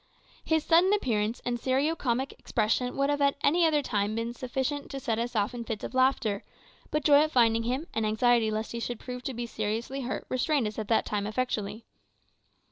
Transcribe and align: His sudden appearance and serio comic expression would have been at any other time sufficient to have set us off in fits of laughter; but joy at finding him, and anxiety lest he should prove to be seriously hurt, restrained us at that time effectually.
His 0.43 0.63
sudden 0.63 0.91
appearance 0.93 1.43
and 1.45 1.59
serio 1.59 1.95
comic 1.95 2.33
expression 2.39 2.97
would 2.97 3.11
have 3.11 3.19
been 3.19 3.27
at 3.27 3.37
any 3.43 3.67
other 3.67 3.83
time 3.83 4.33
sufficient 4.33 4.89
to 4.89 4.97
have 4.97 5.03
set 5.03 5.19
us 5.19 5.35
off 5.35 5.53
in 5.53 5.63
fits 5.63 5.83
of 5.83 5.93
laughter; 5.93 6.43
but 6.89 7.03
joy 7.05 7.21
at 7.21 7.29
finding 7.31 7.61
him, 7.61 7.85
and 7.93 8.03
anxiety 8.03 8.49
lest 8.49 8.71
he 8.71 8.79
should 8.79 8.99
prove 8.99 9.21
to 9.21 9.35
be 9.35 9.45
seriously 9.45 10.01
hurt, 10.01 10.25
restrained 10.27 10.65
us 10.65 10.79
at 10.79 10.87
that 10.87 11.05
time 11.05 11.27
effectually. 11.27 11.85